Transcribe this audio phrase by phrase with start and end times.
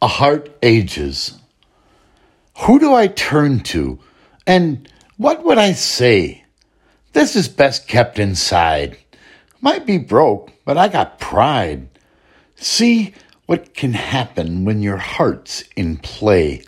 [0.00, 1.38] A heart ages.
[2.58, 3.98] Who do I turn to?
[4.46, 6.44] And what would I say?
[7.14, 8.96] This is best kept inside.
[9.60, 11.88] Might be broke, but I got pride.
[12.54, 13.14] See
[13.46, 16.62] what can happen when your heart's in play.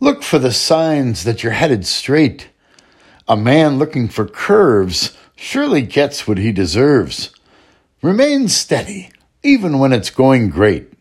[0.00, 2.48] Look for the signs that you're headed straight.
[3.26, 7.30] A man looking for curves surely gets what he deserves.
[8.02, 9.10] Remain steady,
[9.42, 10.93] even when it's going great.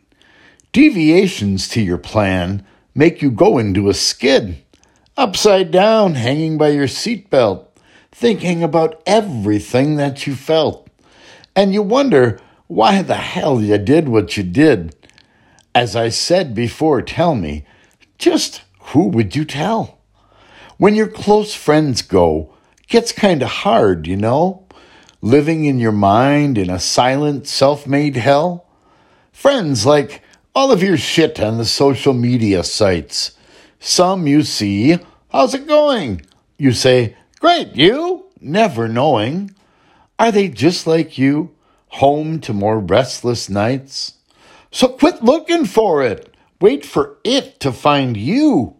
[0.74, 2.66] Deviations to your plan
[2.96, 4.58] make you go into a skid,
[5.16, 7.68] upside down, hanging by your seatbelt,
[8.12, 10.90] thinking about everything that you felt.
[11.56, 14.96] And you wonder why the hell you did what you did.
[15.76, 17.68] As I said before, tell me,
[18.18, 20.00] just who would you tell?
[20.78, 22.52] When your close friends go,
[22.88, 24.66] gets kind of hard, you know?
[25.22, 28.66] Living in your mind in a silent, self made hell?
[29.32, 30.23] Friends like
[30.56, 33.32] all of your shit on the social media sites.
[33.80, 35.00] Some you see,
[35.30, 36.22] how's it going?
[36.58, 38.26] You say, great, you?
[38.40, 39.56] Never knowing.
[40.20, 41.56] Are they just like you,
[41.88, 44.14] home to more restless nights?
[44.72, 46.34] So quit looking for it.
[46.62, 48.78] Wait for it to find you.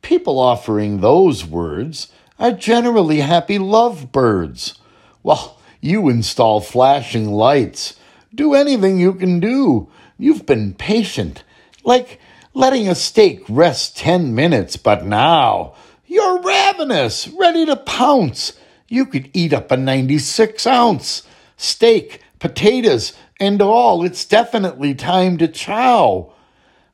[0.00, 4.78] People offering those words are generally happy lovebirds.
[5.22, 7.96] Well, you install flashing lights.
[8.34, 9.90] Do anything you can do
[10.22, 11.42] You've been patient,
[11.82, 12.20] like
[12.54, 15.74] letting a steak rest 10 minutes, but now
[16.06, 18.52] you're ravenous, ready to pounce.
[18.86, 21.24] You could eat up a 96 ounce
[21.56, 24.04] steak, potatoes, and all.
[24.04, 26.32] It's definitely time to chow.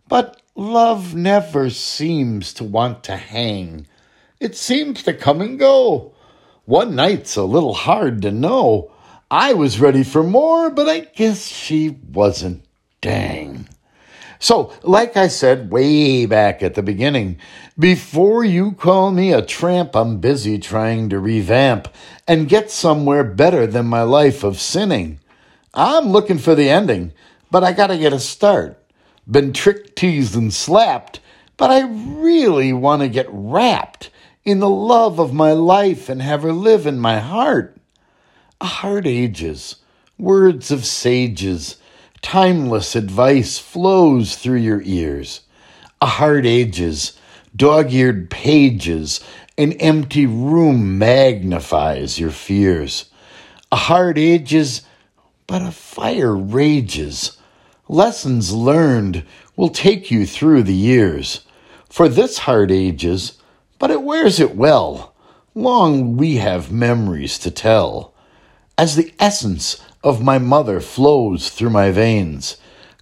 [0.09, 3.87] But love never seems to want to hang.
[4.41, 6.15] It seems to come and go.
[6.65, 8.91] One night's a little hard to know.
[9.31, 12.65] I was ready for more, but I guess she wasn't.
[13.01, 13.69] Dang.
[14.41, 17.39] So, like I said way back at the beginning,
[17.79, 21.89] before you call me a tramp, I'm busy trying to revamp
[22.27, 25.19] and get somewhere better than my life of sinning.
[25.75, 27.13] I'm looking for the ending,
[27.51, 28.81] but I gotta get a start.
[29.29, 31.21] Been tricked, teased, and slapped,
[31.57, 34.11] but I really want to get wrapped
[34.45, 37.77] in the love of my life and have her live in my heart.
[38.61, 39.77] A heart ages,
[40.17, 41.77] words of sages
[42.23, 45.43] Timeless advice flows through your ears.
[46.01, 47.19] A heart ages,
[47.55, 49.21] dog eared pages,
[49.57, 53.11] an empty room magnifies your fears.
[53.73, 54.83] A heart ages,
[55.47, 57.39] but a fire rages.
[57.89, 59.25] Lessons learned
[59.57, 61.41] will take you through the years.
[61.89, 63.39] For this heart ages,
[63.79, 65.15] but it wears it well.
[65.55, 68.15] Long we have memories to tell.
[68.77, 72.57] As the essence of my mother flows through my veins.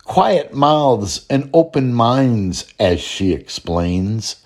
[0.04, 4.36] Quiet mouths and open minds, as she explains.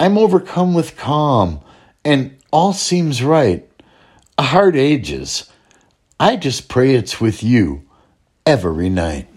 [0.00, 1.60] I'm overcome with calm,
[2.04, 3.68] and all seems right.
[4.38, 5.50] A heart ages.
[6.18, 7.82] I just pray it's with you
[8.46, 9.28] every night.